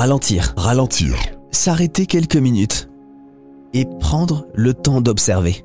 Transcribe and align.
Ralentir. 0.00 0.54
Ralentir. 0.56 1.14
S'arrêter 1.50 2.06
quelques 2.06 2.38
minutes. 2.38 2.88
Et 3.74 3.84
prendre 3.84 4.46
le 4.54 4.72
temps 4.72 5.02
d'observer. 5.02 5.62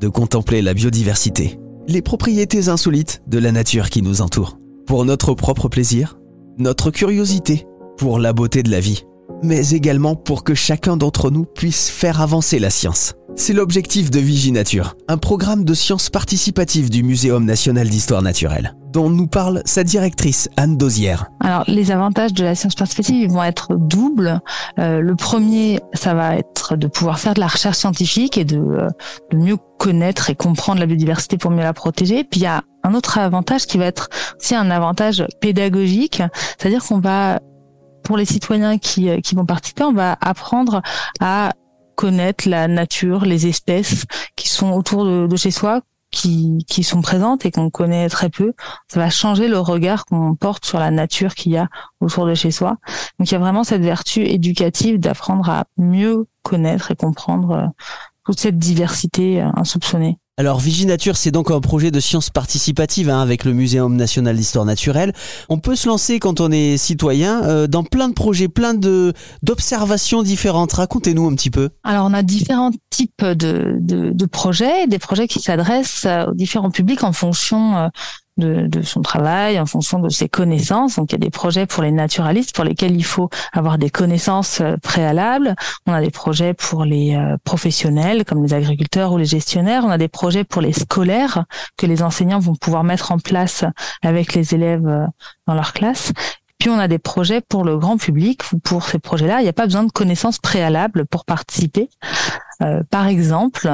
De 0.00 0.08
contempler 0.08 0.62
la 0.62 0.72
biodiversité. 0.72 1.60
Les 1.86 2.00
propriétés 2.00 2.70
insolites 2.70 3.22
de 3.26 3.38
la 3.38 3.52
nature 3.52 3.90
qui 3.90 4.00
nous 4.00 4.22
entoure. 4.22 4.56
Pour 4.86 5.04
notre 5.04 5.34
propre 5.34 5.68
plaisir, 5.68 6.18
notre 6.56 6.90
curiosité, 6.90 7.66
pour 7.98 8.18
la 8.18 8.32
beauté 8.32 8.62
de 8.62 8.70
la 8.70 8.80
vie. 8.80 9.04
Mais 9.42 9.72
également 9.72 10.16
pour 10.16 10.44
que 10.44 10.54
chacun 10.54 10.96
d'entre 10.96 11.30
nous 11.30 11.44
puisse 11.44 11.90
faire 11.90 12.22
avancer 12.22 12.58
la 12.58 12.70
science. 12.70 13.16
C'est 13.34 13.54
l'objectif 13.54 14.10
de 14.10 14.20
Viginature, 14.20 14.94
un 15.08 15.16
programme 15.16 15.64
de 15.64 15.74
sciences 15.74 16.10
participatives 16.10 16.90
du 16.90 17.02
Muséum 17.02 17.44
national 17.44 17.88
d'histoire 17.88 18.20
naturelle, 18.20 18.76
dont 18.92 19.08
nous 19.08 19.26
parle 19.26 19.62
sa 19.64 19.84
directrice 19.84 20.50
Anne 20.56 20.76
Dosière. 20.76 21.26
Alors, 21.40 21.64
les 21.66 21.90
avantages 21.90 22.34
de 22.34 22.44
la 22.44 22.54
science 22.54 22.74
participative 22.74 23.30
vont 23.30 23.42
être 23.42 23.74
doubles. 23.74 24.40
Euh, 24.78 25.00
le 25.00 25.16
premier, 25.16 25.80
ça 25.94 26.14
va 26.14 26.36
être 26.36 26.76
de 26.76 26.86
pouvoir 26.86 27.18
faire 27.18 27.34
de 27.34 27.40
la 27.40 27.46
recherche 27.46 27.78
scientifique 27.78 28.36
et 28.36 28.44
de, 28.44 28.58
euh, 28.58 28.88
de 29.30 29.36
mieux 29.38 29.56
connaître 29.78 30.28
et 30.28 30.34
comprendre 30.34 30.78
la 30.78 30.86
biodiversité 30.86 31.38
pour 31.38 31.50
mieux 31.50 31.62
la 31.62 31.72
protéger. 31.72 32.24
Puis 32.24 32.40
il 32.40 32.44
y 32.44 32.46
a 32.46 32.62
un 32.84 32.94
autre 32.94 33.18
avantage 33.18 33.66
qui 33.66 33.78
va 33.78 33.86
être 33.86 34.08
aussi 34.38 34.54
un 34.54 34.70
avantage 34.70 35.24
pédagogique, 35.40 36.22
c'est-à-dire 36.58 36.84
qu'on 36.84 37.00
va 37.00 37.40
pour 38.04 38.16
les 38.16 38.24
citoyens 38.24 38.78
qui, 38.78 39.08
euh, 39.08 39.20
qui 39.20 39.34
vont 39.34 39.46
participer, 39.46 39.84
on 39.84 39.92
va 39.92 40.16
apprendre 40.20 40.82
à 41.20 41.52
connaître 42.02 42.48
la 42.48 42.66
nature, 42.66 43.24
les 43.24 43.46
espèces 43.46 44.06
qui 44.34 44.48
sont 44.48 44.72
autour 44.72 45.04
de, 45.04 45.36
chez 45.36 45.52
soi, 45.52 45.82
qui, 46.10 46.64
qui 46.68 46.82
sont 46.82 47.00
présentes 47.00 47.46
et 47.46 47.52
qu'on 47.52 47.70
connaît 47.70 48.08
très 48.08 48.28
peu. 48.28 48.54
Ça 48.88 48.98
va 48.98 49.08
changer 49.08 49.46
le 49.46 49.60
regard 49.60 50.04
qu'on 50.06 50.34
porte 50.34 50.64
sur 50.64 50.80
la 50.80 50.90
nature 50.90 51.36
qu'il 51.36 51.52
y 51.52 51.56
a 51.56 51.68
autour 52.00 52.26
de 52.26 52.34
chez 52.34 52.50
soi. 52.50 52.78
Donc 53.20 53.30
il 53.30 53.34
y 53.34 53.34
a 53.36 53.38
vraiment 53.38 53.62
cette 53.62 53.82
vertu 53.82 54.22
éducative 54.22 54.98
d'apprendre 54.98 55.48
à 55.48 55.66
mieux 55.76 56.26
connaître 56.42 56.90
et 56.90 56.96
comprendre 56.96 57.50
euh, 57.52 57.66
toute 58.24 58.40
cette 58.40 58.58
diversité 58.58 59.40
euh, 59.40 59.50
insoupçonnée. 59.54 60.18
Alors 60.38 60.60
Viginature, 60.60 61.18
c'est 61.18 61.30
donc 61.30 61.50
un 61.50 61.60
projet 61.60 61.90
de 61.90 62.00
science 62.00 62.30
participative 62.30 63.10
hein, 63.10 63.20
avec 63.20 63.44
le 63.44 63.52
Muséum 63.52 63.94
national 63.96 64.34
d'histoire 64.34 64.64
naturelle. 64.64 65.12
On 65.50 65.58
peut 65.58 65.76
se 65.76 65.86
lancer 65.86 66.20
quand 66.20 66.40
on 66.40 66.50
est 66.50 66.78
citoyen 66.78 67.44
euh, 67.44 67.66
dans 67.66 67.84
plein 67.84 68.08
de 68.08 68.14
projets, 68.14 68.48
plein 68.48 68.72
de 68.72 69.12
d'observations 69.42 70.22
différentes. 70.22 70.72
Racontez-nous 70.72 71.26
un 71.26 71.34
petit 71.34 71.50
peu. 71.50 71.68
Alors 71.84 72.06
on 72.06 72.14
a 72.14 72.22
différents 72.22 72.70
types 72.88 73.22
de, 73.22 73.76
de, 73.78 74.26
projets, 74.26 74.86
des 74.86 74.98
projets 74.98 75.28
qui 75.28 75.38
s'adressent 75.38 76.06
aux 76.26 76.34
différents 76.34 76.70
publics 76.70 77.04
en 77.04 77.12
fonction 77.12 77.76
euh, 77.76 77.88
de, 78.36 78.66
de, 78.66 78.82
son 78.82 79.02
travail, 79.02 79.60
en 79.60 79.66
fonction 79.66 79.98
de 79.98 80.08
ses 80.08 80.28
connaissances. 80.28 80.96
Donc 80.96 81.12
il 81.12 81.14
y 81.14 81.16
a 81.16 81.18
des 81.18 81.30
projets 81.30 81.66
pour 81.66 81.82
les 81.82 81.92
naturalistes 81.92 82.54
pour 82.54 82.64
lesquels 82.64 82.96
il 82.96 83.04
faut 83.04 83.28
avoir 83.52 83.78
des 83.78 83.90
connaissances 83.90 84.60
euh, 84.60 84.76
préalables. 84.82 85.54
On 85.86 85.92
a 85.92 86.00
des 86.00 86.10
projets 86.10 86.54
pour 86.54 86.84
les 86.84 87.14
euh, 87.14 87.36
professionnels 87.44 88.24
comme 88.24 88.42
les 88.42 88.54
agriculteurs 88.54 89.12
ou 89.12 89.18
les 89.18 89.24
gestionnaires. 89.24 89.84
On 89.84 89.90
a 89.90 89.98
des 89.98 90.08
projets 90.08 90.44
pour 90.44 90.62
les 90.62 90.72
scolaires 90.72 91.44
que 91.76 91.86
les 91.86 92.02
enseignants 92.02 92.38
vont 92.38 92.54
pouvoir 92.54 92.84
mettre 92.84 93.12
en 93.12 93.18
place 93.18 93.64
avec 94.02 94.34
les 94.34 94.54
élèves 94.54 94.86
euh, 94.86 95.06
dans 95.46 95.54
leur 95.54 95.72
classe. 95.72 96.12
Puis 96.62 96.70
on 96.70 96.78
a 96.78 96.86
des 96.86 97.00
projets 97.00 97.40
pour 97.40 97.64
le 97.64 97.76
grand 97.76 97.96
public. 97.96 98.40
Pour 98.62 98.84
ces 98.84 99.00
projets-là, 99.00 99.40
il 99.40 99.42
n'y 99.42 99.48
a 99.48 99.52
pas 99.52 99.64
besoin 99.64 99.82
de 99.82 99.90
connaissances 99.90 100.38
préalables 100.38 101.06
pour 101.06 101.24
participer. 101.24 101.90
Euh, 102.62 102.84
par 102.88 103.08
exemple, 103.08 103.68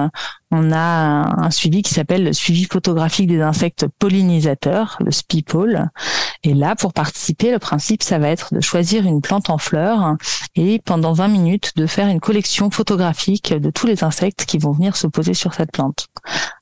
on 0.50 0.72
a 0.72 1.44
un, 1.44 1.50
suivi 1.50 1.82
qui 1.82 1.92
s'appelle 1.92 2.24
le 2.24 2.32
suivi 2.32 2.64
photographique 2.64 3.26
des 3.26 3.40
insectes 3.40 3.86
pollinisateurs, 3.98 4.96
le 5.04 5.10
SPIPOL. 5.10 5.90
Et 6.42 6.54
là, 6.54 6.74
pour 6.74 6.92
participer, 6.92 7.50
le 7.50 7.58
principe, 7.58 8.02
ça 8.02 8.18
va 8.18 8.28
être 8.28 8.54
de 8.54 8.60
choisir 8.60 9.04
une 9.04 9.20
plante 9.20 9.50
en 9.50 9.58
fleurs 9.58 10.16
et 10.54 10.80
pendant 10.84 11.12
20 11.12 11.28
minutes 11.28 11.72
de 11.76 11.86
faire 11.86 12.08
une 12.08 12.20
collection 12.20 12.70
photographique 12.70 13.52
de 13.52 13.70
tous 13.70 13.86
les 13.86 14.04
insectes 14.04 14.46
qui 14.46 14.58
vont 14.58 14.72
venir 14.72 14.96
se 14.96 15.06
poser 15.06 15.34
sur 15.34 15.52
cette 15.52 15.72
plante. 15.72 16.08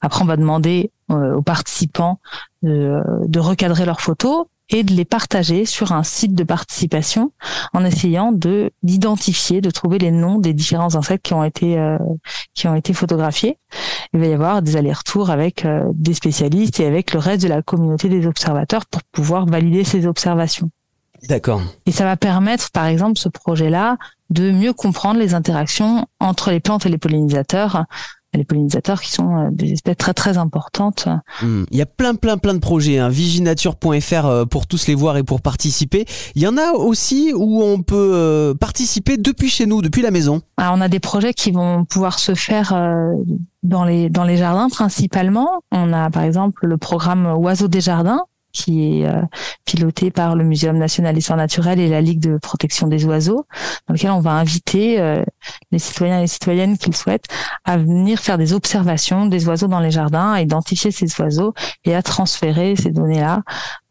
Après, 0.01 0.23
on 0.23 0.27
va 0.27 0.37
demander 0.37 0.91
euh, 1.11 1.37
aux 1.37 1.43
participants 1.43 2.19
de, 2.63 3.01
de 3.27 3.39
recadrer 3.41 3.85
leurs 3.85 4.01
photos 4.01 4.47
et 4.71 4.83
de 4.83 4.93
les 4.95 5.05
partager 5.05 5.65
sur 5.65 5.93
un 5.93 6.03
site 6.03 6.35
de 6.35 6.45
participation 6.45 7.33
en 7.73 7.85
essayant 7.85 8.33
de 8.33 8.73
d'identifier, 8.83 9.61
de 9.61 9.71
trouver 9.71 9.99
les 9.99 10.11
noms 10.11 10.39
des 10.39 10.53
différents 10.53 10.97
insectes 10.97 11.25
qui 11.25 11.35
ont 11.35 11.45
été 11.45 11.79
euh, 11.79 11.99
qui 12.55 12.67
ont 12.67 12.75
été 12.75 12.93
photographiés. 12.93 13.59
Il 14.13 14.21
va 14.21 14.27
y 14.27 14.33
avoir 14.33 14.63
des 14.63 14.77
allers-retours 14.77 15.31
avec 15.31 15.65
euh, 15.65 15.85
des 15.95 16.15
spécialistes 16.15 16.81
et 16.81 16.87
avec 16.87 17.13
le 17.13 17.21
reste 17.21 17.43
de 17.43 17.49
la 17.49 17.63
communauté 17.63 18.09
des 18.09 18.27
observateurs 18.27 18.87
pour 18.87 19.03
pouvoir 19.05 19.47
valider 19.47 19.85
ces 19.85 20.07
observations. 20.07 20.71
D'accord. 21.29 21.63
Et 21.87 21.93
ça 21.93 22.05
va 22.05 22.17
permettre, 22.17 22.71
par 22.71 22.87
exemple, 22.87 23.19
ce 23.19 23.29
projet-là, 23.29 23.97
de 24.31 24.51
mieux 24.51 24.73
comprendre 24.73 25.19
les 25.19 25.35
interactions 25.35 26.07
entre 26.21 26.51
les 26.51 26.61
plantes 26.61 26.87
et 26.87 26.89
les 26.89 26.99
pollinisateurs 26.99 27.85
les 28.37 28.45
pollinisateurs 28.45 29.01
qui 29.01 29.13
sont 29.13 29.37
euh, 29.37 29.49
des 29.51 29.73
espèces 29.73 29.97
très 29.97 30.15
très 30.15 30.39
importantes. 30.39 31.09
Hmm. 31.43 31.65
Il 31.71 31.77
y 31.77 31.83
a 31.83 31.87
plein 31.87 32.15
plein 32.15 32.39
plein 32.39 32.55
de 32.55 32.59
projets, 32.59 32.99
hein. 32.99 33.09
viginature.fr 33.09 34.27
euh, 34.27 34.45
pour 34.45 34.67
tous 34.67 34.87
les 34.87 34.95
voir 34.95 35.17
et 35.17 35.23
pour 35.23 35.41
participer. 35.41 36.05
Il 36.35 36.43
y 36.43 36.47
en 36.47 36.57
a 36.57 36.73
aussi 36.73 37.33
où 37.35 37.63
on 37.63 37.83
peut 37.83 38.13
euh, 38.15 38.55
participer 38.55 39.17
depuis 39.17 39.49
chez 39.49 39.67
nous, 39.67 39.83
depuis 39.83 40.03
la 40.03 40.11
maison. 40.11 40.43
Alors, 40.57 40.75
on 40.77 40.81
a 40.81 40.89
des 40.89 41.01
projets 41.01 41.35
qui 41.35 41.51
vont 41.51 41.85
pouvoir 41.85 42.19
se 42.19 42.35
faire 42.35 42.75
dans 43.63 43.85
les 43.85 44.09
dans 44.11 44.25
les 44.25 44.37
jardins 44.37 44.69
principalement. 44.69 45.49
On 45.73 45.93
a 45.93 46.11
par 46.11 46.23
exemple 46.23 46.67
le 46.67 46.77
programme 46.77 47.27
Oiseaux 47.37 47.69
des 47.69 47.81
jardins 47.81 48.23
qui 48.57 49.03
est 49.03 49.07
euh, 49.07 49.21
piloté 49.67 50.11
par 50.11 50.35
le 50.35 50.43
Muséum 50.43 50.79
national 50.79 51.15
d'histoire 51.15 51.37
naturelle 51.37 51.79
et 51.79 51.89
la 51.89 52.01
Ligue 52.01 52.21
de 52.21 52.39
protection 52.39 52.87
des 52.87 53.05
oiseaux, 53.05 53.47
dans 53.87 53.93
lequel 53.95 54.11
on 54.11 54.21
va 54.21 54.33
inviter 54.33 54.99
euh, 54.99 55.23
les 55.73 55.79
citoyens 55.79 56.19
et 56.19 56.23
les 56.23 56.27
citoyennes 56.27 56.79
qui 56.79 56.89
le 56.89 56.97
souhaitent 56.97 57.27
à 57.65 57.77
venir 57.77 58.19
faire 58.19 58.39
des 58.39 58.55
observations 58.55 59.27
des 59.27 59.47
oiseaux 59.47 59.69
dans 59.69 59.81
les 59.81 59.91
jardins, 59.91 60.33
à 60.33 60.41
identifier 60.41 60.91
ces 60.91 61.07
oiseaux 61.21 61.53
et 61.85 61.95
à 61.95 62.03
transférer 62.03 62.77
ces 62.77 62.91
données-là 62.91 63.43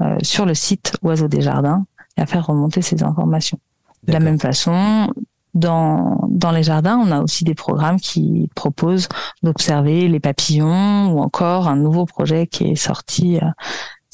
euh, 0.02 0.18
sur 0.24 0.46
le 0.46 0.56
site 0.56 0.98
Oiseaux 1.04 1.28
des 1.28 1.42
jardins 1.42 1.86
et 2.18 2.22
à 2.22 2.26
faire 2.26 2.48
remonter 2.48 2.82
ces 2.82 3.04
informations. 3.04 3.60
De 4.08 4.14
la 4.14 4.20
même 4.20 4.40
façon, 4.40 5.10
dans, 5.54 6.28
dans 6.28 6.52
les 6.52 6.64
jardins, 6.64 6.98
on 6.98 7.12
a 7.12 7.22
aussi 7.22 7.44
des 7.44 7.56
programmes 7.56 8.00
qui 8.00 8.50
proposent 8.56 9.10
d'observer 9.44 10.08
les 10.08 10.20
papillons 10.20 11.12
ou 11.12 11.20
encore 11.20 11.68
un 11.68 11.76
nouveau 11.76 12.06
projet 12.06 12.48
qui 12.48 12.66
est 12.66 12.76
sorti 12.76 13.40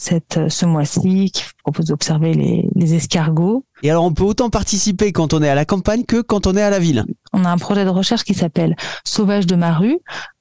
cette, 0.01 0.37
euh, 0.37 0.49
ce 0.49 0.65
mois-ci 0.65 1.29
qui 1.31 1.43
propose 1.63 1.85
d'observer 1.85 2.33
les, 2.33 2.67
les, 2.75 2.95
escargots. 2.95 3.63
Et 3.83 3.91
alors 3.91 4.03
on 4.03 4.13
peut 4.13 4.23
autant 4.23 4.49
participer 4.49 5.11
quand 5.11 5.33
on 5.35 5.43
est 5.43 5.49
à 5.49 5.53
la 5.53 5.63
campagne 5.63 6.05
que 6.05 6.21
quand 6.21 6.47
on 6.47 6.57
est 6.57 6.61
à 6.61 6.71
la 6.71 6.79
ville. 6.79 7.05
On 7.33 7.45
a 7.45 7.49
un 7.49 7.57
projet 7.57 7.85
de 7.85 7.89
recherche 7.89 8.23
qui 8.23 8.33
s'appelle 8.33 8.75
Sauvage 9.05 9.45
de 9.45 9.55
ma 9.55 9.73
rue, 9.73 9.99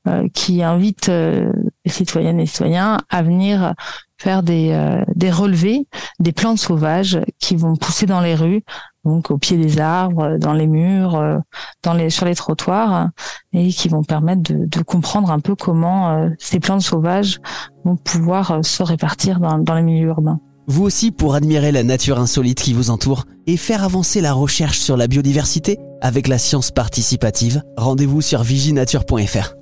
euh, 0.08 0.26
qui 0.32 0.62
invite 0.62 1.10
euh, 1.10 1.52
les 1.84 1.92
citoyennes 1.92 2.40
et 2.40 2.46
citoyens 2.46 2.96
à 3.10 3.22
venir 3.22 3.74
faire 4.16 4.42
des, 4.42 5.02
des 5.14 5.30
relevés 5.30 5.86
des 6.18 6.32
plantes 6.32 6.58
sauvages 6.58 7.18
qui 7.38 7.56
vont 7.56 7.74
pousser 7.76 8.04
dans 8.04 8.20
les 8.20 8.34
rues 8.34 8.62
donc 9.04 9.30
au 9.30 9.38
pied 9.38 9.56
des 9.56 9.80
arbres, 9.80 10.36
dans 10.38 10.52
les 10.52 10.66
murs, 10.66 11.16
euh, 11.16 11.38
dans 11.82 11.94
les 11.94 12.10
sur 12.10 12.26
les 12.26 12.34
trottoirs, 12.34 13.10
et 13.52 13.68
qui 13.68 13.88
vont 13.88 14.02
permettre 14.02 14.42
de, 14.42 14.66
de 14.66 14.82
comprendre 14.82 15.30
un 15.30 15.40
peu 15.40 15.54
comment 15.54 16.10
euh, 16.10 16.28
ces 16.38 16.60
plantes 16.60 16.82
sauvages 16.82 17.38
vont 17.84 17.96
pouvoir 17.96 18.50
euh, 18.50 18.62
se 18.62 18.82
répartir 18.82 19.40
dans, 19.40 19.58
dans 19.58 19.74
les 19.74 19.82
milieux 19.82 20.08
urbains. 20.08 20.40
Vous 20.66 20.84
aussi 20.84 21.10
pour 21.10 21.34
admirer 21.34 21.72
la 21.72 21.82
nature 21.82 22.20
insolite 22.20 22.60
qui 22.60 22.74
vous 22.74 22.90
entoure 22.90 23.24
et 23.46 23.56
faire 23.56 23.82
avancer 23.82 24.20
la 24.20 24.32
recherche 24.32 24.78
sur 24.78 24.96
la 24.96 25.08
biodiversité 25.08 25.78
avec 26.00 26.28
la 26.28 26.38
science 26.38 26.70
participative, 26.70 27.62
rendez-vous 27.76 28.20
sur 28.20 28.42
viginature.fr. 28.42 29.59